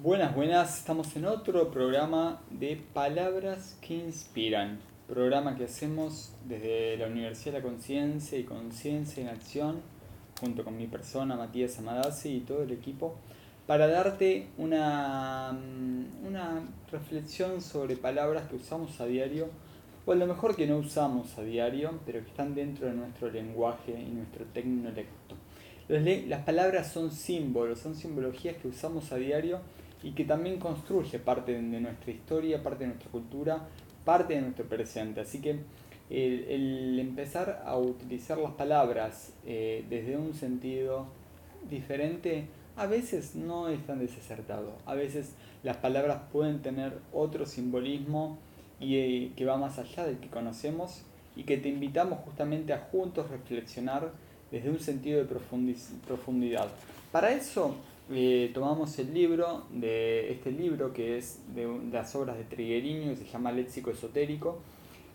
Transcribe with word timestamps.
Buenas, 0.00 0.34
buenas, 0.34 0.78
estamos 0.78 1.14
en 1.16 1.26
otro 1.26 1.70
programa 1.70 2.40
de 2.50 2.80
Palabras 2.94 3.76
que 3.82 3.94
Inspiran, 3.94 4.80
programa 5.06 5.54
que 5.54 5.64
hacemos 5.64 6.32
desde 6.46 6.96
la 6.96 7.08
Universidad 7.08 7.52
de 7.52 7.58
la 7.60 7.64
Conciencia 7.64 8.38
y 8.38 8.44
Conciencia 8.44 9.22
en 9.22 9.28
Acción, 9.28 9.82
junto 10.40 10.64
con 10.64 10.78
mi 10.78 10.86
persona, 10.86 11.36
Matías 11.36 11.78
Amadasi 11.78 12.36
y 12.36 12.40
todo 12.40 12.62
el 12.62 12.72
equipo, 12.72 13.16
para 13.66 13.86
darte 13.86 14.48
una, 14.56 15.52
mm, 15.52 16.26
una 16.26 16.62
reflexión 16.90 17.60
sobre 17.60 17.94
palabras 17.96 18.48
que 18.48 18.56
usamos 18.56 18.98
a 18.98 19.04
diario, 19.04 19.50
o 20.06 20.12
a 20.12 20.16
lo 20.16 20.26
mejor 20.26 20.56
que 20.56 20.66
no 20.66 20.78
usamos 20.78 21.36
a 21.38 21.42
diario, 21.42 22.00
pero 22.06 22.20
que 22.20 22.30
están 22.30 22.54
dentro 22.54 22.86
de 22.86 22.94
nuestro 22.94 23.30
lenguaje 23.30 23.92
y 23.92 24.10
nuestro 24.10 24.46
tecnolecto. 24.46 25.36
Las 25.88 26.44
palabras 26.44 26.90
son 26.90 27.10
símbolos, 27.10 27.80
son 27.80 27.94
simbologías 27.94 28.56
que 28.56 28.68
usamos 28.68 29.12
a 29.12 29.16
diario 29.16 29.60
y 30.02 30.12
que 30.12 30.24
también 30.24 30.58
construye 30.58 31.18
parte 31.18 31.52
de 31.52 31.80
nuestra 31.80 32.10
historia, 32.10 32.62
parte 32.62 32.84
de 32.84 32.88
nuestra 32.88 33.10
cultura, 33.10 33.68
parte 34.04 34.34
de 34.34 34.42
nuestro 34.42 34.64
presente. 34.64 35.20
Así 35.20 35.40
que 35.40 35.60
el, 36.10 36.98
empezar 36.98 37.62
a 37.64 37.76
utilizar 37.78 38.38
las 38.38 38.52
palabras 38.52 39.32
eh, 39.46 39.84
desde 39.88 40.16
un 40.16 40.34
sentido 40.34 41.06
diferente 41.70 42.46
a 42.76 42.86
veces 42.86 43.34
no 43.34 43.68
es 43.68 43.84
tan 43.86 43.98
desacertado. 43.98 44.72
A 44.86 44.94
veces 44.94 45.34
las 45.62 45.76
palabras 45.76 46.22
pueden 46.32 46.62
tener 46.62 46.98
otro 47.12 47.46
simbolismo 47.46 48.38
y 48.80 48.96
eh, 48.96 49.32
que 49.36 49.44
va 49.44 49.56
más 49.56 49.78
allá 49.78 50.04
del 50.04 50.18
que 50.18 50.28
conocemos 50.28 51.02
y 51.36 51.44
que 51.44 51.58
te 51.58 51.68
invitamos 51.68 52.18
justamente 52.20 52.72
a 52.72 52.78
juntos 52.78 53.30
reflexionar 53.30 54.10
desde 54.50 54.70
un 54.70 54.80
sentido 54.80 55.24
de 55.24 55.34
profundidad. 56.06 56.68
Para 57.10 57.32
eso 57.32 57.76
eh, 58.14 58.50
tomamos 58.52 58.98
el 58.98 59.14
libro 59.14 59.64
de 59.70 60.32
este 60.32 60.50
libro 60.50 60.92
que 60.92 61.16
es 61.16 61.40
de, 61.54 61.66
las 61.90 62.14
obras 62.14 62.36
de 62.36 62.44
Trigueriño, 62.44 63.10
que 63.10 63.16
se 63.16 63.24
llama 63.24 63.52
Léxico 63.52 63.90
Esotérico, 63.90 64.58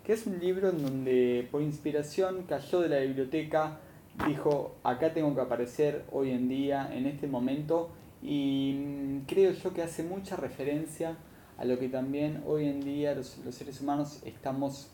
que 0.04 0.14
es 0.14 0.26
un 0.26 0.38
libro 0.38 0.70
en 0.70 0.82
donde 0.82 1.46
por 1.50 1.62
inspiración 1.62 2.44
cayó 2.48 2.80
de 2.80 2.88
la 2.88 2.98
biblioteca, 3.00 3.78
dijo, 4.26 4.74
acá 4.82 5.12
tengo 5.12 5.34
que 5.34 5.40
aparecer 5.40 6.04
hoy 6.10 6.30
en 6.30 6.48
día, 6.48 6.90
en 6.92 7.06
este 7.06 7.26
momento, 7.26 7.90
y 8.22 8.74
mm, 8.76 9.20
creo 9.26 9.52
yo 9.52 9.72
que 9.72 9.82
hace 9.82 10.02
mucha 10.02 10.36
referencia 10.36 11.16
a 11.56 11.64
lo 11.64 11.78
que 11.78 11.88
también 11.88 12.42
hoy 12.46 12.66
en 12.66 12.80
día 12.80 13.14
los 13.14 13.38
seres 13.50 13.80
humanos 13.80 14.20
estamos 14.24 14.90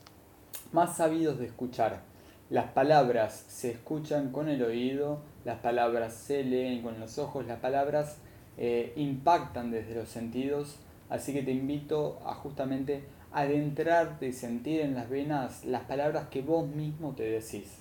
más 0.73 0.97
sabidos 0.97 1.39
de 1.39 1.47
escuchar. 1.47 2.03
Las 2.51 2.73
palabras 2.73 3.47
se 3.49 3.71
escuchan 3.71 4.31
con 4.31 4.49
el 4.49 4.63
oído, 4.63 5.21
las 5.45 5.59
palabras 5.59 6.15
se 6.15 6.43
leen 6.43 6.83
con 6.83 6.99
los 6.99 7.19
ojos, 7.19 7.47
las 7.47 7.61
palabras 7.61 8.19
eh, 8.57 8.93
impactan 8.97 9.71
desde 9.71 9.95
los 9.95 10.09
sentidos, 10.09 10.79
así 11.11 11.33
que 11.33 11.43
te 11.43 11.53
invito 11.53 12.21
a 12.25 12.35
justamente 12.35 13.05
adentrarte 13.33 14.29
y 14.29 14.33
sentir 14.33 14.81
en 14.81 14.95
las 14.95 15.11
venas 15.11 15.65
las 15.65 15.83
palabras 15.83 16.29
que 16.29 16.43
vos 16.43 16.69
mismo 16.69 17.15
te 17.15 17.25
decís. 17.25 17.81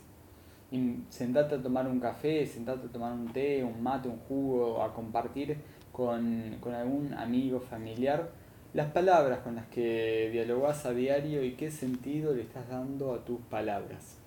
Y 0.72 1.04
sentate 1.10 1.56
a 1.56 1.62
tomar 1.62 1.88
un 1.88 2.00
café, 2.00 2.48
sentate 2.48 2.88
a 2.88 2.92
tomar 2.92 3.14
un 3.14 3.32
té, 3.32 3.64
un 3.64 3.82
mate, 3.84 4.10
un 4.10 4.18
jugo, 4.28 4.82
a 4.82 4.94
compartir 4.94 5.58
con, 5.92 6.58
con 6.60 6.74
algún 6.74 7.14
amigo, 7.14 7.60
familiar, 7.60 8.32
las 8.74 8.92
palabras 8.92 9.40
con 9.40 9.56
las 9.56 9.68
que 9.68 10.30
dialogás 10.32 10.88
a 10.88 10.94
diario 10.94 11.44
y 11.44 11.54
qué 11.54 11.70
sentido 11.70 12.34
le 12.34 12.42
estás 12.42 12.68
dando 12.68 13.14
a 13.14 13.24
tus 13.24 13.40
palabras. 13.42 14.23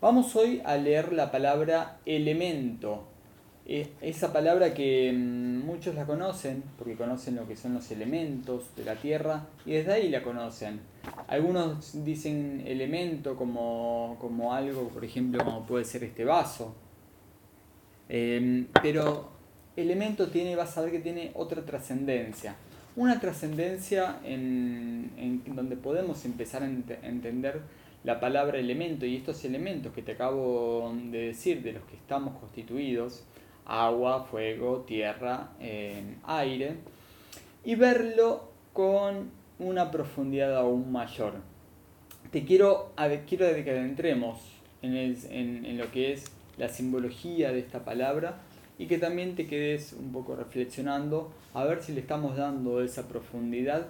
Vamos 0.00 0.36
hoy 0.36 0.62
a 0.64 0.76
leer 0.76 1.12
la 1.12 1.32
palabra 1.32 1.98
elemento. 2.06 3.08
Esa 3.66 4.32
palabra 4.32 4.72
que 4.72 5.12
mm, 5.12 5.66
muchos 5.66 5.96
la 5.96 6.06
conocen, 6.06 6.62
porque 6.78 6.94
conocen 6.94 7.34
lo 7.34 7.48
que 7.48 7.56
son 7.56 7.74
los 7.74 7.90
elementos 7.90 8.76
de 8.76 8.84
la 8.84 8.94
Tierra, 8.94 9.46
y 9.66 9.72
desde 9.72 9.94
ahí 9.94 10.08
la 10.08 10.22
conocen. 10.22 10.78
Algunos 11.26 12.04
dicen 12.04 12.62
elemento 12.64 13.34
como, 13.34 14.16
como 14.20 14.54
algo, 14.54 14.86
por 14.88 15.04
ejemplo, 15.04 15.44
como 15.44 15.66
puede 15.66 15.84
ser 15.84 16.04
este 16.04 16.24
vaso. 16.24 16.76
Em, 18.08 18.68
pero 18.80 19.30
elemento 19.74 20.28
tiene, 20.28 20.54
vas 20.54 20.78
a 20.78 20.82
ver 20.82 20.92
que 20.92 21.00
tiene 21.00 21.32
otra 21.34 21.64
trascendencia. 21.64 22.54
Una 22.94 23.18
trascendencia 23.18 24.20
en, 24.24 25.10
en, 25.16 25.56
donde 25.56 25.76
podemos 25.76 26.24
empezar 26.24 26.62
a 26.62 26.66
entender 26.66 27.62
la 28.04 28.20
palabra 28.20 28.58
elemento 28.58 29.06
y 29.06 29.16
estos 29.16 29.44
elementos 29.44 29.92
que 29.92 30.02
te 30.02 30.12
acabo 30.12 30.92
de 31.10 31.28
decir, 31.28 31.62
de 31.62 31.72
los 31.72 31.82
que 31.84 31.96
estamos 31.96 32.38
constituidos, 32.38 33.24
agua, 33.66 34.24
fuego, 34.24 34.84
tierra, 34.86 35.50
eh, 35.60 36.16
aire, 36.24 36.76
y 37.64 37.74
verlo 37.74 38.50
con 38.72 39.30
una 39.58 39.90
profundidad 39.90 40.56
aún 40.56 40.90
mayor. 40.92 41.34
Te 42.30 42.44
quiero, 42.44 42.92
quiero 43.26 43.46
que 43.64 43.70
adentremos 43.70 44.38
en, 44.82 44.94
en 45.64 45.78
lo 45.78 45.90
que 45.90 46.12
es 46.12 46.30
la 46.56 46.68
simbología 46.68 47.52
de 47.52 47.60
esta 47.60 47.84
palabra 47.84 48.40
y 48.78 48.86
que 48.86 48.98
también 48.98 49.34
te 49.34 49.46
quedes 49.46 49.92
un 49.92 50.12
poco 50.12 50.36
reflexionando 50.36 51.32
a 51.54 51.64
ver 51.64 51.82
si 51.82 51.92
le 51.92 52.00
estamos 52.00 52.36
dando 52.36 52.82
esa 52.82 53.08
profundidad 53.08 53.88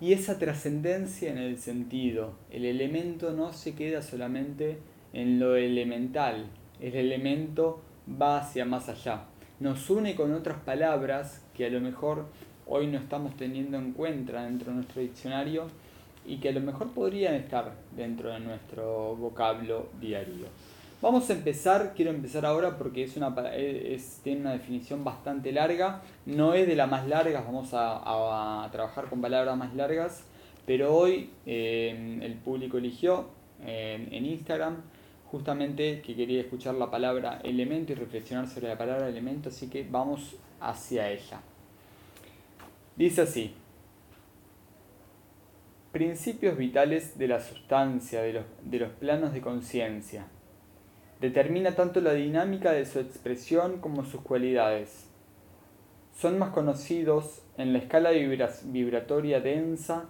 y 0.00 0.12
esa 0.12 0.38
trascendencia 0.38 1.30
en 1.30 1.38
el 1.38 1.58
sentido. 1.58 2.34
El 2.50 2.64
elemento 2.64 3.32
no 3.32 3.52
se 3.52 3.74
queda 3.74 4.02
solamente 4.02 4.78
en 5.12 5.38
lo 5.38 5.56
elemental, 5.56 6.46
el 6.80 6.94
elemento 6.94 7.82
va 8.20 8.38
hacia 8.38 8.64
más 8.64 8.88
allá. 8.88 9.24
Nos 9.58 9.90
une 9.90 10.14
con 10.14 10.32
otras 10.32 10.58
palabras 10.60 11.44
que 11.54 11.66
a 11.66 11.70
lo 11.70 11.80
mejor 11.80 12.26
hoy 12.66 12.86
no 12.86 12.98
estamos 12.98 13.36
teniendo 13.36 13.76
en 13.76 13.92
cuenta 13.92 14.44
dentro 14.44 14.70
de 14.70 14.76
nuestro 14.76 15.02
diccionario 15.02 15.66
y 16.24 16.38
que 16.38 16.48
a 16.48 16.52
lo 16.52 16.60
mejor 16.60 16.92
podrían 16.92 17.34
estar 17.34 17.74
dentro 17.94 18.30
de 18.30 18.40
nuestro 18.40 19.16
vocablo 19.16 19.90
diario. 20.00 20.46
Vamos 21.02 21.30
a 21.30 21.32
empezar, 21.32 21.94
quiero 21.96 22.10
empezar 22.10 22.44
ahora 22.44 22.76
porque 22.76 23.04
es 23.04 23.16
una, 23.16 23.34
es, 23.56 24.20
tiene 24.22 24.42
una 24.42 24.52
definición 24.52 25.02
bastante 25.02 25.50
larga, 25.50 26.02
no 26.26 26.52
es 26.52 26.66
de 26.66 26.76
las 26.76 26.90
más 26.90 27.08
largas, 27.08 27.42
vamos 27.42 27.70
a, 27.72 28.68
trabajar 28.70 29.06
con 29.06 29.22
palabras 29.22 29.56
más 29.56 29.74
largas, 29.74 30.26
pero 30.66 30.94
hoy 30.94 31.30
eh, 31.46 32.18
el 32.20 32.34
público 32.34 32.76
eligió 32.76 33.30
en 33.64 34.26
Instagram 34.26 34.82
justamente 35.30 36.02
que 36.02 36.14
quería 36.14 36.42
escuchar 36.42 36.74
la 36.74 36.90
palabra 36.90 37.40
elemento 37.44 37.92
y 37.92 37.94
reflexionar 37.94 38.46
sobre 38.46 38.68
la 38.68 38.76
palabra 38.76 39.08
elemento, 39.08 39.48
así 39.48 39.70
que 39.70 39.86
vamos 39.90 40.36
hacia 40.60 41.10
ella. 41.10 41.40
Dice 42.96 43.22
así, 43.22 43.54
principios 45.92 46.58
vitales 46.58 47.16
de 47.16 47.26
la 47.26 47.40
sustancia, 47.40 48.20
de 48.20 48.34
los, 48.34 48.44
de 48.64 48.80
los 48.80 48.90
planos 48.90 49.32
de 49.32 49.40
conciencia 49.40 50.26
Determina 51.20 51.74
tanto 51.74 52.00
la 52.00 52.14
dinámica 52.14 52.72
de 52.72 52.86
su 52.86 52.98
expresión 52.98 53.80
como 53.80 54.04
sus 54.04 54.22
cualidades. 54.22 55.06
Son 56.16 56.38
más 56.38 56.50
conocidos 56.50 57.42
en 57.58 57.72
la 57.72 57.78
escala 57.78 58.10
vibratoria 58.10 59.40
densa 59.40 60.06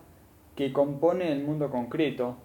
que 0.55 0.73
compone 0.73 1.33
el 1.33 1.43
mundo 1.43 1.71
concreto, 1.71 2.37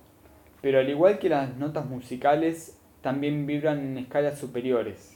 pero 0.62 0.80
al 0.80 0.90
igual 0.90 1.20
que 1.20 1.30
las 1.30 1.56
notas 1.58 1.86
musicales, 1.86 2.80
también 3.02 3.46
vibran 3.46 3.80
en 3.80 3.98
escalas 4.00 4.40
superiores. 4.40 5.16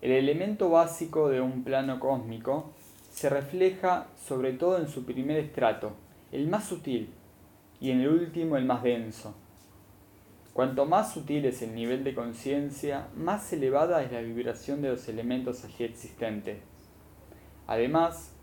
El 0.00 0.12
elemento 0.12 0.70
básico 0.70 1.28
de 1.28 1.42
un 1.42 1.62
plano 1.62 2.00
cósmico 2.00 2.72
se 3.10 3.28
refleja 3.28 4.06
sobre 4.16 4.54
todo 4.54 4.78
en 4.78 4.88
su 4.88 5.04
primer 5.04 5.36
estrato, 5.36 5.92
el 6.32 6.48
más 6.48 6.64
sutil, 6.64 7.10
y 7.82 7.90
en 7.90 8.00
el 8.00 8.08
último 8.08 8.56
el 8.56 8.64
más 8.64 8.82
denso. 8.82 9.34
Cuanto 10.52 10.84
más 10.84 11.14
sutil 11.14 11.44
es 11.44 11.62
el 11.62 11.74
nivel 11.74 12.02
de 12.04 12.14
conciencia, 12.14 13.08
más 13.16 13.52
elevada 13.52 14.02
es 14.02 14.10
la 14.10 14.20
vibración 14.20 14.82
de 14.82 14.90
los 14.90 15.08
elementos 15.08 15.64
allí 15.64 15.84
existentes. 15.84 16.58
Además, 17.66 18.34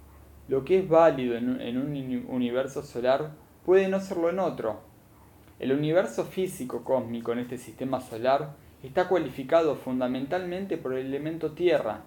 lo 0.47 0.63
que 0.63 0.79
es 0.79 0.87
válido 0.87 1.35
en 1.35 1.77
un 1.77 2.25
universo 2.29 2.81
solar 2.81 3.31
puede 3.65 3.89
no 3.89 3.99
serlo 3.99 4.29
en 4.29 4.39
otro. 4.39 4.79
El 5.59 5.73
universo 5.73 6.23
físico 6.23 6.85
cósmico 6.85 7.33
en 7.33 7.39
este 7.39 7.57
sistema 7.57 7.99
solar 7.99 8.55
está 8.83 9.09
cualificado 9.09 9.75
fundamentalmente 9.75 10.77
por 10.77 10.93
el 10.93 11.07
elemento 11.07 11.51
tierra, 11.51 12.03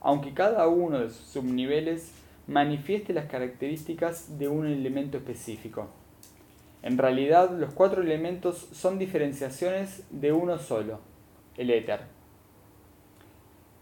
aunque 0.00 0.34
cada 0.34 0.68
uno 0.68 0.98
de 0.98 1.08
sus 1.08 1.26
subniveles 1.26 2.12
manifieste 2.46 3.14
las 3.14 3.26
características 3.26 4.38
de 4.38 4.48
un 4.48 4.66
elemento 4.66 5.16
específico. 5.16 5.88
En 6.82 6.96
realidad, 6.96 7.50
los 7.50 7.74
cuatro 7.74 8.02
elementos 8.02 8.68
son 8.72 8.98
diferenciaciones 8.98 10.04
de 10.10 10.32
uno 10.32 10.58
solo, 10.58 11.00
el 11.56 11.70
éter. 11.70 12.00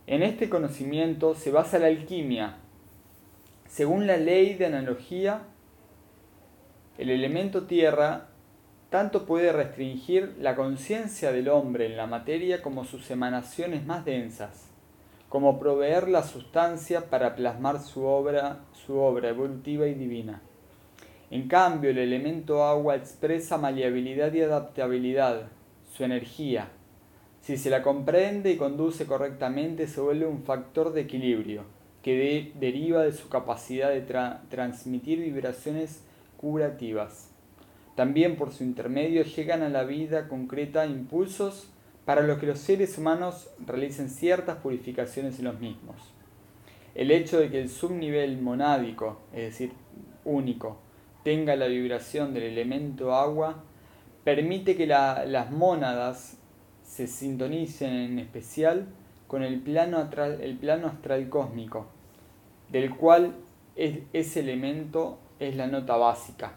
En 0.07 0.23
este 0.23 0.49
conocimiento 0.49 1.35
se 1.35 1.51
basa 1.51 1.79
la 1.79 1.87
alquimia. 1.87 2.57
Según 3.67 4.07
la 4.07 4.17
ley 4.17 4.55
de 4.55 4.67
analogía, 4.67 5.43
el 6.97 7.11
elemento 7.11 7.67
tierra 7.67 8.29
tanto 8.91 9.27
puede 9.27 9.53
restringir 9.53 10.35
la 10.41 10.57
conciencia 10.57 11.31
del 11.31 11.49
hombre 11.49 11.87
en 11.87 11.97
la 11.97 12.07
materia 12.07 12.63
como 12.63 12.85
sus 12.85 13.11
emanaciones 13.11 13.85
más 13.85 14.05
densas, 14.05 14.71
como 15.29 15.61
proveer 15.61 16.09
la 16.09 16.23
sustancia 16.23 17.11
para 17.11 17.37
plasmar 17.37 17.81
su 17.81 18.05
obra, 18.05 18.61
su 18.73 18.99
obra 18.99 19.29
evolutiva 19.29 19.87
y 19.87 19.95
divina. 19.95 20.41
En 21.31 21.47
cambio, 21.47 21.91
el 21.91 21.99
elemento 21.99 22.65
agua 22.65 22.97
expresa 22.97 23.59
maleabilidad 23.59 24.33
y 24.33 24.41
adaptabilidad, 24.41 25.49
su 25.93 26.05
energía. 26.05 26.71
Si 27.43 27.59
se 27.59 27.69
la 27.69 27.83
comprende 27.83 28.51
y 28.51 28.57
conduce 28.57 29.07
correctamente, 29.07 29.87
se 29.87 30.01
vuelve 30.01 30.27
un 30.27 30.43
factor 30.43 30.93
de 30.93 31.03
equilibrio, 31.03 31.65
que 32.03 32.53
deriva 32.59 33.03
de 33.03 33.13
su 33.13 33.29
capacidad 33.29 33.91
de 33.91 34.01
transmitir 34.49 35.19
vibraciones 35.19 36.03
curativas. 36.39 37.31
También 37.95 38.37
por 38.37 38.53
su 38.53 38.65
intermedio 38.65 39.23
llegan 39.25 39.63
a 39.63 39.69
la 39.69 39.85
vida 39.85 40.29
concreta 40.29 40.87
impulsos 40.87 41.69
para 42.07 42.23
los 42.23 42.39
que 42.39 42.47
los 42.47 42.59
seres 42.59 42.97
humanos 42.97 43.51
realicen 43.67 44.09
ciertas 44.09 44.59
purificaciones 44.59 45.39
en 45.41 45.45
los 45.45 45.61
mismos. 45.61 45.97
El 46.95 47.11
hecho 47.11 47.39
de 47.39 47.51
que 47.51 47.61
el 47.61 47.69
subnivel 47.69 48.41
monádico, 48.41 49.21
es 49.33 49.43
decir, 49.43 49.73
único, 50.25 50.79
tenga 51.23 51.57
la 51.57 51.67
vibración 51.67 52.35
del 52.35 52.45
elemento 52.45 53.15
agua, 53.15 53.63
permite 54.25 54.77
que 54.77 54.87
las 54.87 55.51
mónadas 55.51 56.39
se 56.83 57.07
sintonicen 57.07 57.93
en 57.93 58.19
especial 58.19 58.87
con 59.27 59.43
el 59.43 59.61
plano, 59.61 60.09
el 60.41 60.57
plano 60.57 60.89
astral 60.89 61.29
cósmico, 61.29 61.87
del 62.71 62.97
cual 62.97 63.35
ese 63.77 64.41
elemento 64.41 65.19
es 65.39 65.55
la 65.55 65.67
nota 65.67 65.97
básica. 65.97 66.53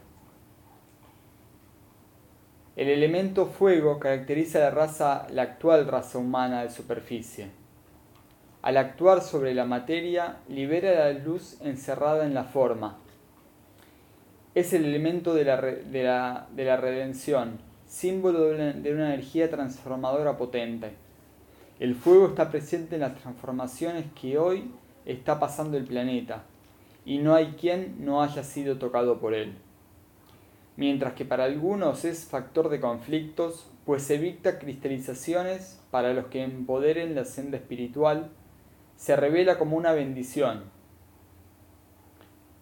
El 2.78 2.88
elemento 2.88 3.48
fuego 3.48 4.00
caracteriza 4.00 4.60
la 4.60 4.72
raza, 4.72 5.28
la 5.30 5.42
actual 5.42 5.88
raza 5.88 6.18
humana 6.18 6.64
de 6.64 6.70
superficie. 6.70 7.50
Al 8.62 8.78
actuar 8.78 9.22
sobre 9.22 9.54
la 9.54 9.66
materia, 9.66 10.38
libera 10.48 10.92
la 10.92 11.20
luz 11.20 11.60
encerrada 11.62 12.26
en 12.26 12.34
la 12.34 12.46
forma. 12.46 13.01
Es 14.54 14.74
el 14.74 14.86
elemento 14.86 15.34
de 15.34 15.46
la, 15.46 15.62
de 15.62 16.64
la, 16.66 16.78
redención, 16.78 17.60
símbolo 17.88 18.46
de 18.46 18.56
una, 18.56 18.74
de 18.74 18.94
una 18.94 19.14
energía 19.14 19.50
transformadora 19.50 20.38
potente. 20.38 20.92
El 21.80 21.96
fuego 21.96 22.28
está 22.28 22.50
presente 22.50 22.96
en 22.96 23.02
las 23.02 23.16
transformaciones 23.16 24.06
que 24.20 24.38
hoy 24.38 24.72
está 25.06 25.40
pasando 25.40 25.78
el 25.78 25.86
planeta, 25.86 26.44
y 27.06 27.18
no 27.18 27.34
hay 27.34 27.56
quien 27.60 28.04
no 28.06 28.22
haya 28.22 28.44
sido 28.44 28.78
tocado 28.78 29.20
por 29.20 29.34
él 29.34 29.56
mientras 30.82 31.14
que 31.14 31.26
para 31.26 31.44
algunos 31.44 32.06
es 32.06 32.26
factor 32.26 32.70
de 32.70 32.80
conflictos, 32.80 33.68
pues 33.86 34.10
evita 34.10 34.58
cristalizaciones 34.60 35.80
para 35.92 36.12
los 36.14 36.26
que 36.26 36.44
empoderen 36.44 37.14
la 37.14 37.26
senda 37.26 37.58
espiritual, 37.58 38.32
se 38.96 39.16
revela 39.16 39.58
como 39.58 39.78
una 39.78 39.92
bendición. 39.92 40.64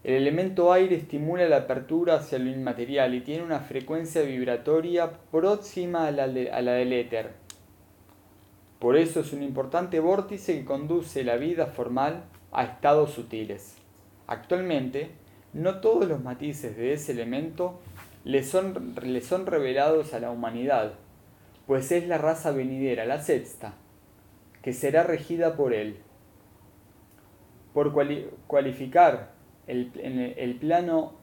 El 0.09 0.15
elemento 0.15 0.73
aire 0.73 0.95
estimula 0.95 1.47
la 1.47 1.57
apertura 1.57 2.15
hacia 2.15 2.39
lo 2.39 2.49
inmaterial 2.49 3.13
y 3.13 3.21
tiene 3.21 3.43
una 3.43 3.59
frecuencia 3.59 4.23
vibratoria 4.23 5.11
próxima 5.29 6.07
a 6.07 6.11
la, 6.11 6.23
a 6.23 6.61
la 6.63 6.71
del 6.71 6.93
éter. 6.93 7.33
Por 8.79 8.97
eso 8.97 9.19
es 9.19 9.33
un 9.33 9.43
importante 9.43 9.99
vórtice 9.99 10.57
que 10.57 10.65
conduce 10.65 11.23
la 11.23 11.35
vida 11.35 11.67
formal 11.67 12.23
a 12.51 12.63
estados 12.63 13.11
sutiles. 13.11 13.75
Actualmente, 14.25 15.11
no 15.53 15.79
todos 15.79 16.07
los 16.07 16.23
matices 16.23 16.75
de 16.75 16.93
ese 16.93 17.11
elemento 17.11 17.79
le 18.23 18.41
son, 18.41 18.95
le 19.03 19.21
son 19.21 19.45
revelados 19.45 20.15
a 20.15 20.19
la 20.19 20.31
humanidad, 20.31 20.93
pues 21.67 21.91
es 21.91 22.07
la 22.07 22.17
raza 22.17 22.49
venidera, 22.49 23.05
la 23.05 23.21
sexta, 23.21 23.75
que 24.63 24.73
será 24.73 25.03
regida 25.03 25.55
por 25.55 25.71
él. 25.71 25.97
Por 27.75 27.93
cualificar 28.47 29.37
el, 29.69 29.91
el 30.37 30.55
plano 30.55 31.13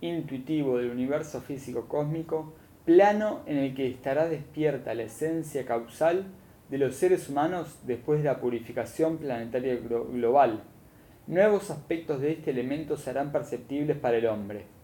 intuitivo 0.00 0.78
del 0.78 0.90
universo 0.90 1.40
físico 1.40 1.88
cósmico, 1.88 2.54
plano 2.84 3.40
en 3.46 3.58
el 3.58 3.74
que 3.74 3.88
estará 3.88 4.28
despierta 4.28 4.94
la 4.94 5.04
esencia 5.04 5.66
causal 5.66 6.26
de 6.70 6.78
los 6.78 6.94
seres 6.94 7.28
humanos 7.28 7.80
después 7.84 8.22
de 8.22 8.28
la 8.28 8.40
purificación 8.40 9.18
planetaria 9.18 9.76
global. 9.76 10.62
Nuevos 11.26 11.70
aspectos 11.70 12.20
de 12.20 12.32
este 12.32 12.52
elemento 12.52 12.96
serán 12.96 13.32
perceptibles 13.32 13.96
para 13.96 14.16
el 14.16 14.26
hombre 14.26 14.76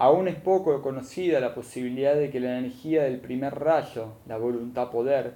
Aún 0.00 0.28
es 0.28 0.36
poco 0.36 0.80
conocida 0.80 1.40
la 1.40 1.54
posibilidad 1.54 2.14
de 2.14 2.30
que 2.30 2.40
la 2.40 2.58
energía 2.58 3.02
del 3.02 3.20
primer 3.20 3.54
rayo, 3.54 4.14
la 4.26 4.38
voluntad 4.38 4.90
poder, 4.90 5.34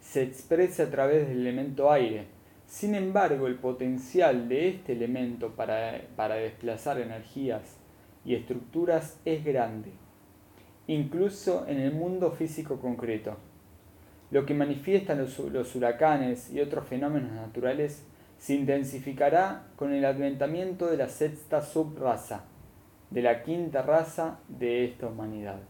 se 0.00 0.22
exprese 0.22 0.84
a 0.84 0.90
través 0.90 1.28
del 1.28 1.40
elemento 1.40 1.92
aire. 1.92 2.24
Sin 2.66 2.94
embargo, 2.94 3.46
el 3.46 3.54
potencial 3.56 4.48
de 4.48 4.68
este 4.68 4.92
elemento 4.92 5.54
para, 5.54 6.02
para 6.16 6.34
desplazar 6.34 7.00
energías 7.00 7.76
y 8.24 8.34
estructuras 8.34 9.20
es 9.24 9.44
grande, 9.44 9.92
incluso 10.88 11.64
en 11.68 11.78
el 11.78 11.92
mundo 11.92 12.32
físico 12.32 12.80
concreto. 12.80 13.36
Lo 14.32 14.44
que 14.44 14.54
manifiestan 14.54 15.18
los, 15.18 15.38
los 15.38 15.76
huracanes 15.76 16.50
y 16.50 16.60
otros 16.60 16.86
fenómenos 16.86 17.32
naturales 17.32 18.04
se 18.38 18.54
intensificará 18.54 19.68
con 19.76 19.92
el 19.92 20.04
adventamiento 20.04 20.88
de 20.88 20.96
la 20.96 21.08
sexta 21.08 21.62
subraza, 21.62 22.44
de 23.10 23.22
la 23.22 23.44
quinta 23.44 23.82
raza 23.82 24.40
de 24.48 24.84
esta 24.84 25.06
humanidad. 25.06 25.60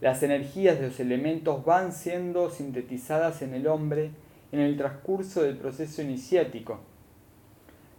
Las 0.00 0.22
energías 0.22 0.78
de 0.78 0.88
los 0.88 1.00
elementos 1.00 1.64
van 1.64 1.92
siendo 1.92 2.50
sintetizadas 2.50 3.42
en 3.42 3.54
el 3.54 3.66
hombre 3.66 4.12
en 4.52 4.60
el 4.60 4.76
transcurso 4.76 5.42
del 5.42 5.56
proceso 5.56 6.02
iniciático. 6.02 6.80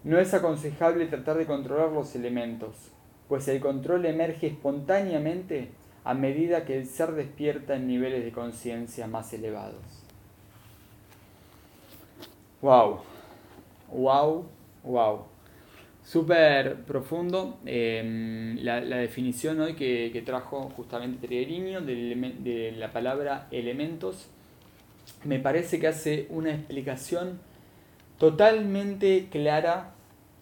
No 0.03 0.19
es 0.19 0.33
aconsejable 0.33 1.05
tratar 1.07 1.38
de 1.38 1.45
controlar 1.45 1.91
los 1.91 2.15
elementos, 2.15 2.91
pues 3.27 3.47
el 3.47 3.59
control 3.59 4.05
emerge 4.05 4.47
espontáneamente 4.47 5.69
a 6.03 6.13
medida 6.13 6.65
que 6.65 6.77
el 6.77 6.85
ser 6.85 7.11
despierta 7.13 7.75
en 7.75 7.88
niveles 7.88 8.23
de 8.23 8.31
conciencia 8.31 9.07
más 9.07 9.33
elevados. 9.33 10.03
Wow, 12.61 12.99
wow, 13.91 14.45
wow 14.83 15.38
súper 16.07 16.83
profundo. 16.85 17.59
Em, 17.65 18.57
la, 18.63 18.79
definición 18.79 19.59
hoy 19.59 19.75
que, 19.75 20.23
trajo 20.25 20.69
justamente 20.69 21.27
Trigueriño 21.27 21.81
de, 21.81 22.73
la 22.77 22.91
palabra 22.91 23.47
elementos 23.51 24.29
me 25.24 25.40
parece 25.40 25.80
que 25.80 25.88
hace 25.88 26.28
una 26.30 26.52
explicación 26.52 27.40
totalmente 28.18 29.28
clara. 29.30 29.94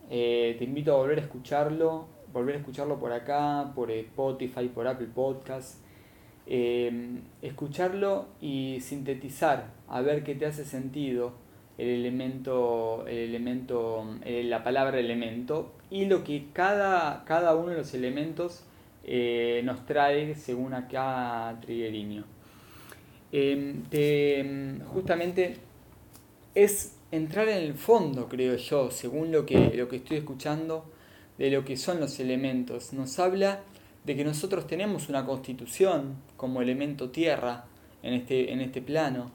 Eh, 0.09 0.55
te 0.57 0.65
invito 0.65 0.93
a 0.93 0.97
volver 0.97 1.19
a 1.19 1.21
escucharlo, 1.21 2.07
volver 2.31 2.55
a 2.55 2.57
escucharlo 2.59 2.99
por 2.99 3.11
acá, 3.11 3.71
por 3.75 3.91
Spotify, 3.91 4.67
por 4.67 4.87
Apple 4.87 5.07
Podcasts. 5.13 5.81
Em, 6.47 7.21
escucharlo 7.41 8.27
y 8.39 8.79
sintetizar, 8.81 9.71
a 9.87 10.01
ver 10.01 10.23
qué 10.23 10.35
te 10.35 10.45
hace 10.45 10.63
sentido 10.63 11.33
el 11.79 11.89
elemento, 11.89 13.05
el 13.07 13.17
elemento 13.17 14.05
eh, 14.23 14.43
la 14.43 14.63
palabra 14.63 14.99
elemento 14.99 15.73
y 15.89 16.05
lo 16.05 16.23
que 16.23 16.45
cada, 16.53 17.25
cada 17.25 17.55
uno 17.55 17.71
de 17.71 17.77
los 17.77 17.93
elementos 17.95 18.63
eh, 19.03 19.61
nos 19.65 19.85
trae 19.85 20.35
según 20.35 20.73
acá 20.73 21.57
Trigueriño. 21.61 22.25
Em, 23.37 23.83
em, 23.91 24.79
justamente 24.93 25.57
es 26.53 26.95
entrar 27.11 27.49
en 27.49 27.57
el 27.57 27.73
fondo, 27.73 28.29
creo 28.29 28.55
yo, 28.55 28.91
según 28.91 29.31
lo 29.31 29.45
que, 29.45 29.71
lo 29.75 29.89
que 29.89 29.97
estoy 29.97 30.17
escuchando, 30.17 30.85
de 31.37 31.49
lo 31.51 31.65
que 31.65 31.75
son 31.75 31.99
los 31.99 32.19
elementos. 32.19 32.93
Nos 32.93 33.19
habla 33.19 33.61
de 34.05 34.15
que 34.15 34.23
nosotros 34.23 34.67
tenemos 34.67 35.09
una 35.09 35.25
constitución 35.25 36.15
como 36.37 36.61
elemento 36.61 37.09
tierra 37.09 37.65
en 38.03 38.13
este, 38.13 38.53
en 38.53 38.61
este 38.61 38.81
plano 38.81 39.31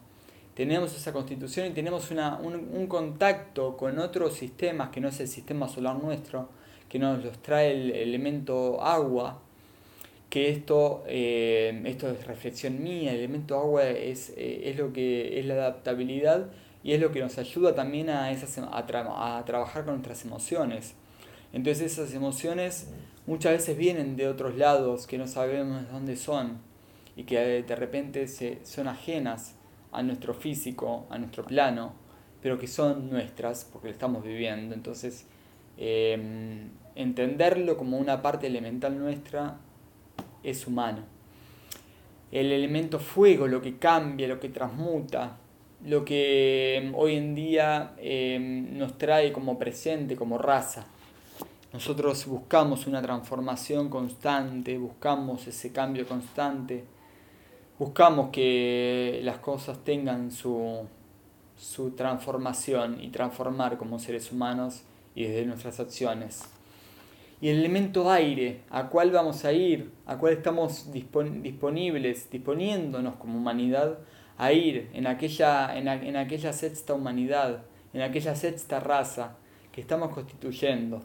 tenemos 0.61 0.95
esa 0.95 1.11
constitución 1.11 1.69
y 1.69 1.71
tenemos 1.71 2.11
una, 2.11 2.37
un, 2.37 2.87
contacto 2.87 3.79
con 3.79 3.99
otros 3.99 4.35
sistemas 4.35 4.91
que 4.91 5.01
no 5.01 5.09
es 5.09 5.19
el 5.21 5.29
sistema 5.29 5.67
solar 5.69 5.97
nuestro, 6.03 6.51
que 6.87 6.99
nos 6.99 7.25
los 7.25 7.41
trae 7.41 7.73
el 7.73 7.91
elemento 7.93 8.83
agua, 8.83 9.41
que 10.31 10.49
esto, 10.49 11.03
eh, 11.09 11.83
esto 11.87 12.09
es 12.09 12.25
reflexión 12.27 12.83
mía, 12.83 13.11
el 13.11 13.19
elemento 13.19 13.59
agua 13.59 13.89
es, 13.89 14.33
eh, 14.37 14.71
es, 14.71 14.77
lo 14.79 14.93
que 14.93 15.41
es 15.41 15.45
la 15.45 15.55
adaptabilidad 15.55 16.47
y 16.85 16.93
es 16.93 17.01
lo 17.01 17.11
que 17.11 17.19
nos 17.21 17.37
ayuda 17.37 17.75
también 17.75 18.09
a, 18.11 18.31
esas, 18.31 18.57
a, 18.59 19.39
a 19.39 19.45
trabajar 19.45 19.85
con 19.85 19.95
nuestras 19.95 20.25
emociones. 20.25 20.95
Entonces 21.53 21.93
esas 21.93 22.15
emociones 22.15 22.89
muchas 23.27 23.53
veces 23.53 23.77
vienen 23.77 24.17
de 24.17 24.29
otros 24.29 24.57
lados 24.57 25.09
que 25.09 25.19
no 25.19 25.27
sabemos 25.27 25.91
dónde 25.91 26.17
son 26.17 26.59
y 27.17 27.25
que 27.25 27.63
de 27.63 27.77
repente 27.77 28.29
se, 28.29 28.65
son 28.65 28.87
ajenas 28.87 29.57
a 29.91 30.05
nuestro 30.05 30.33
físico, 30.33 31.07
a 31.11 31.19
nuestro 31.19 31.45
plano, 31.45 31.93
pero 32.41 32.57
que 32.57 32.69
son 32.69 33.11
nuestras 33.11 33.65
porque 33.65 33.89
lo 33.89 33.93
estamos 33.93 34.23
viviendo. 34.23 34.77
Entonces, 34.77 35.27
entenderlo 36.95 37.77
como 37.77 37.99
una 37.99 38.23
parte 38.23 38.47
elemental 38.47 38.97
nuestra 38.97 39.59
es 40.43 40.67
humano. 40.67 41.05
El 42.31 42.53
elemento 42.53 42.99
fuego, 42.99 43.47
lo 43.47 43.61
que 43.61 43.77
cambia, 43.77 44.29
lo 44.29 44.39
que 44.39 44.49
transmuta, 44.51 45.37
lo 45.85 46.05
que 46.05 46.77
em, 46.77 46.95
hoy 46.95 47.17
en 47.17 47.35
día 47.35 47.95
em, 47.99 48.77
nos 48.77 48.99
trae 48.99 49.33
como 49.33 49.59
presente, 49.59 50.17
como 50.17 50.39
raza. 50.39 50.87
Nosotros 51.73 52.27
buscamos 52.27 52.87
una 52.87 53.01
transformación 53.01 53.89
constante, 53.89 54.77
buscamos 54.77 55.47
ese 55.47 55.73
cambio 55.73 56.07
constante, 56.07 56.85
buscamos 57.79 58.31
que 58.31 59.21
las 59.23 59.39
cosas 59.39 59.79
tengan 59.85 60.33
su, 60.33 60.87
su 61.57 61.93
transformación 61.93 63.01
y 63.01 63.09
transformar 63.09 63.79
como 63.79 63.99
seres 63.99 64.33
humanos 64.33 64.83
y 65.15 65.25
desde 65.25 65.47
nuestras 65.47 65.79
acciones. 65.79 66.43
Y 67.41 67.49
el 67.49 67.61
elemento 67.61 68.11
aire, 68.11 68.61
a 68.69 68.89
cuál 68.89 69.11
vamos 69.13 69.45
a 69.47 69.53
ir, 69.53 69.93
a 70.05 70.19
cuál 70.19 70.35
estamos 70.35 70.93
disponibles, 70.93 72.31
disponiéndonos 72.31 73.17
como 73.17 73.39
humanidad 73.39 73.99
a 74.37 74.53
ir 74.53 74.91
en 74.93 75.07
aquella, 75.07 75.77
en, 75.77 76.17
aquella 76.17 76.53
sexta 76.53 76.93
humanidad, 76.93 77.63
en 77.95 78.03
aquella 78.03 78.35
sexta 78.35 78.79
raza 78.79 79.37
que 79.73 79.81
estamos 79.81 80.13
constituyendo. 80.15 81.03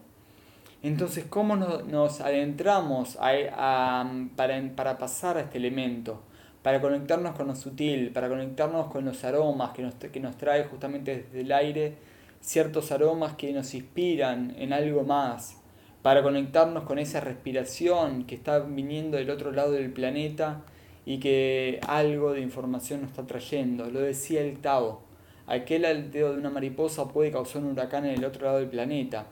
Entonces, 0.84 1.26
¿cómo 1.30 1.56
nos, 1.56 2.22
adentramos 2.22 3.18
para, 3.18 4.72
para 4.76 4.98
pasar 4.98 5.38
a 5.38 5.42
este 5.42 5.58
elemento? 5.58 6.22
Para 6.62 6.82
conectarnos 6.82 7.36
con 7.36 7.48
lo 7.48 7.56
sutil, 7.56 8.12
para 8.12 8.28
conectarnos 8.28 8.88
con 8.88 9.06
los 9.06 9.24
aromas 9.24 9.72
que 9.72 9.84
nos, 9.84 9.96
que 9.96 10.20
nos 10.20 10.38
trae 10.38 10.66
justamente 10.66 11.24
desde 11.24 11.42
el 11.42 11.52
aire, 11.52 11.96
ciertos 12.42 12.92
aromas 12.92 13.36
que 13.36 13.54
nos 13.54 13.74
inspiran 13.74 14.54
en 14.58 14.74
algo 14.74 15.04
más, 15.04 15.62
para 16.06 16.22
conectarnos 16.22 16.84
con 16.84 17.00
esa 17.00 17.20
respiración 17.20 18.28
que 18.28 18.36
está 18.36 18.60
viniendo 18.60 19.18
del 19.18 19.32
otro 19.32 19.52
lado 19.52 19.72
del 19.72 19.92
planeta 19.92 20.62
y 21.04 21.20
que 21.20 21.80
algo 21.88 22.32
de 22.32 22.42
información 22.42 23.02
nos 23.02 23.10
está 23.10 23.26
trayendo. 23.26 23.90
Lo 23.90 24.02
decía 24.02 24.42
el 24.42 24.60
Tao, 24.60 25.02
aquel 25.48 25.84
aleteo 25.84 26.34
de 26.34 26.38
una 26.38 26.52
mariposa 26.52 27.08
puede 27.08 27.32
causar 27.32 27.64
un 27.64 27.72
huracán 27.72 28.06
en 28.06 28.12
el 28.14 28.24
otro 28.24 28.46
lado 28.46 28.60
del 28.60 28.70
planeta. 28.70 29.26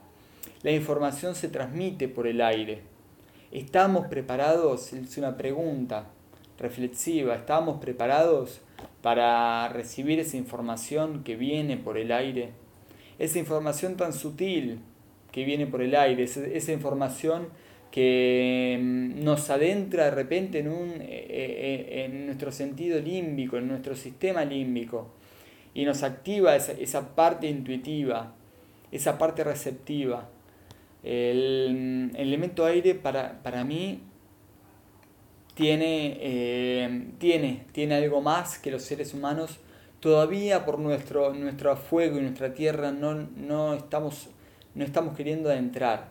La 0.63 0.71
información 0.71 1.35
se 1.35 1.47
transmite 1.47 2.07
por 2.07 2.25
el 2.25 2.41
aire. 2.41 2.81
¿Estamos 3.51 4.07
preparados? 4.07 4.93
Es 4.93 5.15
una 5.19 5.37
pregunta 5.37 6.07
reflexiva. 6.57 7.35
¿Estamos 7.35 7.79
preparados 7.81 8.61
para 9.03 9.69
recibir 9.69 10.19
esa 10.19 10.37
información 10.37 11.23
que 11.23 11.35
viene 11.35 11.77
por 11.77 11.99
el 11.99 12.11
aire? 12.11 12.49
Esa 13.19 13.37
información 13.37 13.95
tan 13.95 14.11
sutil 14.11 14.79
que 15.33 15.43
viene 15.43 15.67
por 15.67 15.81
el 15.81 15.93
aire, 15.95 16.23
esa 16.23 16.71
información 16.71 17.49
que 17.91 18.79
mm, 18.81 19.21
nos 19.23 19.49
adentra 19.49 20.05
de 20.05 20.11
repente 20.11 20.59
en, 20.59 20.69
un, 20.69 20.89
eh, 21.01 21.25
eh, 21.29 22.05
en 22.05 22.27
nuestro 22.27 22.51
sentido 22.53 22.99
límbico, 23.01 23.57
en 23.57 23.67
nuestro 23.67 23.95
sistema 23.95 24.45
límbico, 24.45 25.13
y 25.73 25.83
nos 25.83 26.03
activa 26.03 26.55
esa, 26.55 26.71
esa 26.71 27.13
parte 27.15 27.47
intuitiva, 27.47 28.33
esa 28.91 29.17
parte 29.17 29.43
receptiva. 29.43 30.29
El, 31.03 32.11
mm, 32.13 32.15
elemento 32.15 32.65
aire 32.65 32.95
para, 32.95 33.43
para 33.43 33.65
mí 33.65 33.99
tiene, 35.55 36.17
eh, 36.19 37.07
tiene, 37.19 37.65
tiene 37.71 37.95
algo 37.95 38.21
más 38.21 38.57
que 38.57 38.71
los 38.71 38.83
seres 38.83 39.13
humanos. 39.13 39.59
Todavía 39.99 40.65
por 40.65 40.79
nuestro, 40.79 41.33
nuestro 41.33 41.75
fuego 41.77 42.17
y 42.17 42.21
nuestra 42.21 42.53
tierra 42.53 42.91
no, 42.91 43.13
no, 43.13 43.73
estamos, 43.73 44.29
no 44.75 44.83
estamos 44.83 45.15
queriendo 45.15 45.49
adentrar. 45.49 46.09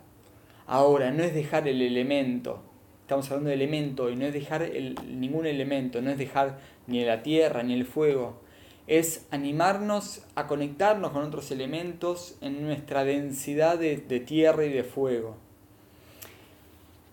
Ahora, 0.67 1.11
no 1.11 1.23
es 1.23 1.35
dejar 1.35 1.67
el 1.69 1.83
elemento, 1.83 2.63
estamos 3.03 3.31
hablando 3.31 3.49
de 3.49 3.57
elemento 3.57 4.11
y 4.11 4.17
no 4.17 4.25
es 4.25 4.33
dejar 4.33 4.71
ningún 5.07 5.47
elemento, 5.47 6.01
no 6.01 6.11
es 6.11 6.19
dejar 6.19 6.59
ni 6.87 7.05
la 7.05 7.23
tierra 7.23 7.63
ni 7.63 7.75
el 7.75 7.85
fuego, 7.85 8.41
es 8.87 9.27
animarnos 9.31 10.23
a 10.35 10.47
conectarnos 10.47 11.13
con 11.13 11.23
otros 11.23 11.51
elementos 11.51 12.37
en 12.41 12.63
nuestra 12.63 13.05
densidad 13.05 13.79
de, 13.79 13.99
tierra 14.21 14.65
y 14.65 14.73
de 14.73 14.85
fuego. 14.85 15.37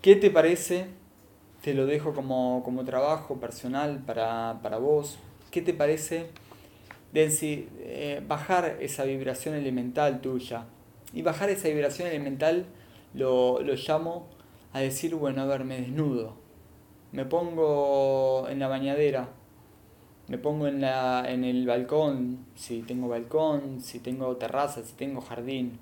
¿Qué 0.01 0.15
te 0.15 0.29
parece? 0.29 0.87
Te 1.61 1.73
lo 1.73 1.85
dejo 1.85 2.13
como, 2.13 2.83
trabajo 2.85 3.39
personal 3.39 4.01
para, 4.05 4.77
vos. 4.79 5.19
¿Qué 5.51 5.61
te 5.61 5.73
parece 5.73 6.27
eh, 7.13 8.23
bajar 8.25 8.77
esa 8.79 9.03
vibración 9.03 9.55
elemental 9.55 10.21
tuya? 10.21 10.65
Y 11.13 11.21
bajar 11.23 11.49
esa 11.49 11.67
vibración 11.69 12.07
elemental 12.07 12.65
lo, 13.13 13.61
lo 13.61 13.73
llamo 13.73 14.27
a 14.73 14.79
decir, 14.79 15.15
bueno, 15.15 15.41
a 15.41 15.45
ver, 15.45 15.63
me 15.63 15.81
desnudo, 15.81 16.35
me 17.11 17.25
pongo 17.25 18.47
en 18.49 18.59
la 18.59 18.67
bañadera, 18.67 19.29
me 20.27 20.37
pongo 20.37 20.67
en, 20.67 20.81
la, 20.81 21.25
en 21.27 21.43
el 21.43 21.65
balcón, 21.65 22.45
si 22.55 22.83
tengo 22.83 23.07
balcón, 23.07 23.81
si 23.81 23.99
tengo 23.99 24.35
terraza, 24.37 24.83
si 24.83 24.93
tengo 24.93 25.21
jardín, 25.21 25.79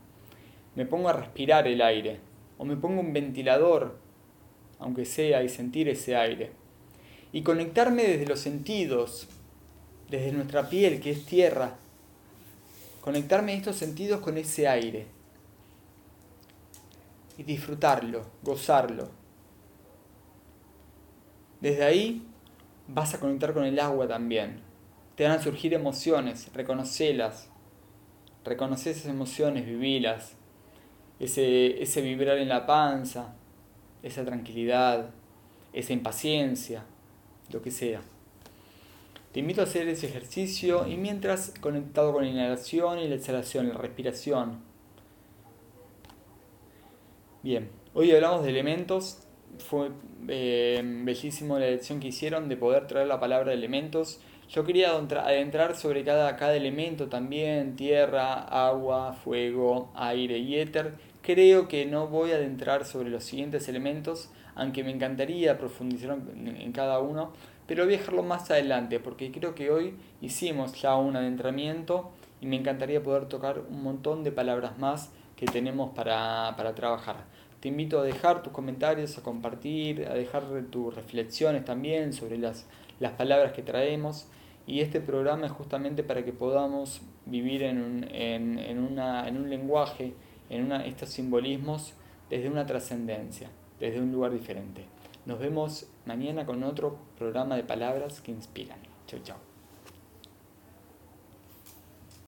me 0.75 0.85
pongo 0.85 1.09
a 1.09 1.13
respirar 1.13 1.67
el 1.67 1.81
aire, 1.81 2.19
o 2.57 2.63
me 2.63 2.77
pongo 2.77 3.01
un 3.01 3.11
ventilador, 3.11 3.97
aunque 4.79 5.03
sea, 5.03 5.43
y 5.43 5.49
sentir 5.49 5.89
ese 5.89 6.15
aire. 6.15 6.51
Y 7.33 7.41
conectarme 7.41 8.03
desde 8.03 8.25
los 8.25 8.39
sentidos, 8.39 9.27
desde 10.09 10.31
nuestra 10.31 10.69
piel, 10.69 11.01
que 11.01 11.11
es 11.11 11.25
tierra, 11.25 11.75
conectarme 13.01 13.53
estos 13.53 13.75
sentidos 13.75 14.21
con 14.21 14.37
ese 14.37 14.69
aire 14.69 15.16
y 17.37 17.43
disfrutarlo, 17.43 18.25
gozarlo. 18.43 19.09
Desde 21.61 21.83
ahí 21.83 22.27
vas 22.87 23.13
a 23.13 23.19
conectar 23.19 23.53
con 23.53 23.63
el 23.63 23.79
agua 23.79 24.07
también. 24.07 24.61
Te 25.15 25.23
van 25.23 25.33
a 25.33 25.41
surgir 25.41 25.73
emociones, 25.73 26.51
reconocelas. 26.53 27.49
Reconoce 28.43 28.91
esas 28.91 29.07
emociones, 29.07 29.65
vivilas. 29.65 30.35
Ese, 31.19 31.81
ese 31.81 32.01
vibrar 32.01 32.37
en 32.37 32.49
la 32.49 32.65
panza, 32.65 33.33
esa 34.03 34.23
tranquilidad, 34.23 35.09
esa 35.73 35.93
impaciencia, 35.93 36.83
lo 37.51 37.61
que 37.61 37.71
sea. 37.71 38.01
Te 39.31 39.39
invito 39.41 39.61
a 39.61 39.65
hacer 39.65 39.87
ese 39.87 40.07
ejercicio 40.07 40.87
y 40.87 40.97
mientras 40.97 41.53
conectado 41.59 42.13
con 42.13 42.23
la 42.23 42.29
inhalación 42.29 42.99
y 42.99 43.07
la 43.07 43.15
exhalación, 43.15 43.69
la 43.69 43.75
respiración, 43.75 44.61
Bien, 47.43 47.69
hoy 47.93 48.11
hablamos 48.11 48.43
de 48.43 48.49
elementos. 48.49 49.19
Fue 49.59 49.91
eh, 50.27 50.81
bellísimo 50.83 51.59
la 51.59 51.67
elección 51.67 51.99
que 51.99 52.07
hicieron 52.07 52.49
de 52.49 52.57
poder 52.57 52.87
traer 52.87 53.07
la 53.07 53.19
palabra 53.19 53.53
elementos. 53.53 54.19
Yo 54.49 54.63
quería 54.63 54.91
adentrar 54.91 55.75
sobre 55.75 56.03
cada, 56.03 56.35
cada 56.35 56.55
elemento 56.55 57.09
también, 57.09 57.75
tierra, 57.75 58.41
agua, 58.41 59.13
fuego, 59.13 59.91
aire 59.95 60.39
y 60.39 60.57
éter. 60.57 60.95
Creo 61.21 61.67
que 61.67 61.85
no 61.85 62.07
voy 62.07 62.31
a 62.31 62.37
adentrar 62.37 62.85
sobre 62.85 63.11
los 63.11 63.23
siguientes 63.23 63.69
elementos, 63.69 64.31
aunque 64.55 64.83
me 64.83 64.91
encantaría 64.91 65.59
profundizar 65.59 66.17
en 66.35 66.71
cada 66.71 66.99
uno, 66.99 67.33
pero 67.67 67.85
voy 67.85 67.93
a 67.93 67.97
dejarlo 67.97 68.23
más 68.23 68.49
adelante, 68.49 68.99
porque 68.99 69.31
creo 69.31 69.53
que 69.53 69.69
hoy 69.69 69.93
hicimos 70.21 70.81
ya 70.81 70.95
un 70.95 71.15
adentramiento 71.15 72.11
y 72.41 72.47
me 72.47 72.55
encantaría 72.55 73.03
poder 73.03 73.25
tocar 73.25 73.59
un 73.59 73.83
montón 73.83 74.23
de 74.23 74.31
palabras 74.31 74.79
más 74.79 75.11
que 75.37 75.45
tenemos 75.45 75.91
para, 75.91 76.53
para 76.57 76.75
trabajar. 76.75 77.25
Te 77.61 77.69
invito 77.69 77.99
a 77.99 78.03
dejar 78.03 78.43
tus 78.43 78.51
comentarios, 78.51 79.17
a 79.17 79.23
compartir, 79.23 80.05
a 80.07 80.13
dejar 80.13 80.43
tus 80.69 80.93
reflexiones 80.93 81.63
también 81.63 82.11
sobre 82.11 82.37
las, 82.37 82.67
las 82.99 83.13
palabras 83.13 83.53
que 83.53 83.61
traemos. 83.61 84.27
Y 84.65 84.81
este 84.81 84.99
programa 84.99 85.45
es 85.45 85.53
justamente 85.53 86.03
para 86.03 86.25
que 86.25 86.33
podamos 86.33 87.01
vivir 87.25 87.63
en 87.63 87.81
un, 87.81 88.03
en, 88.11 88.59
en 88.59 88.79
una, 88.79 89.27
en 89.27 89.37
un 89.37 89.49
lenguaje, 89.49 90.13
en 90.49 90.65
una, 90.65 90.85
estos 90.85 91.09
simbolismos, 91.09 91.93
desde 92.29 92.49
una 92.49 92.65
trascendencia, 92.65 93.49
desde 93.79 94.01
un 94.01 94.11
lugar 94.11 94.33
diferente. 94.33 94.85
Nos 95.25 95.39
vemos 95.39 95.87
mañana 96.05 96.45
con 96.45 96.63
otro 96.63 96.97
programa 97.17 97.55
de 97.55 97.63
palabras 97.63 98.21
que 98.21 98.31
inspiran. 98.31 98.79
Chau, 99.07 99.19
chau. 99.23 99.46